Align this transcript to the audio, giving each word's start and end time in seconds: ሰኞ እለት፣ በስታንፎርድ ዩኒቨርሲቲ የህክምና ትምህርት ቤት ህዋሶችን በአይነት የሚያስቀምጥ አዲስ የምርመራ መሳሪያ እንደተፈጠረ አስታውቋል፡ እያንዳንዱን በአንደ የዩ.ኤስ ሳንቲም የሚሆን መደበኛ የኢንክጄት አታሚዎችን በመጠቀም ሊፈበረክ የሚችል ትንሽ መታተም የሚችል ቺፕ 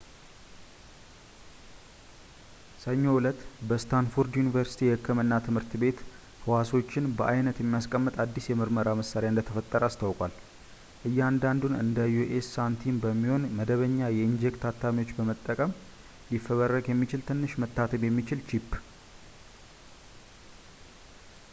ሰኞ 2.83 3.03
እለት፣ 3.17 3.39
በስታንፎርድ 3.69 4.31
ዩኒቨርሲቲ 4.39 4.79
የህክምና 4.87 5.33
ትምህርት 5.47 5.73
ቤት 5.81 5.99
ህዋሶችን 6.45 7.11
በአይነት 7.17 7.59
የሚያስቀምጥ 7.61 8.15
አዲስ 8.23 8.45
የምርመራ 8.51 8.89
መሳሪያ 9.01 9.31
እንደተፈጠረ 9.33 9.81
አስታውቋል፡ 9.89 10.33
እያንዳንዱን 11.09 11.75
በአንደ 11.77 11.99
የዩ.ኤስ 12.15 12.49
ሳንቲም 12.57 12.97
የሚሆን 13.13 13.47
መደበኛ 13.59 13.99
የኢንክጄት 14.17 14.65
አታሚዎችን 14.73 15.19
በመጠቀም 15.19 15.77
ሊፈበረክ 16.33 16.87
የሚችል 16.93 17.23
ትንሽ 17.31 17.53
መታተም 17.65 18.05
የሚችል 18.09 18.41
ቺፕ 18.51 18.71